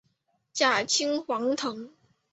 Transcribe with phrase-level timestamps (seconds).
[0.51, 1.93] 假青黄藤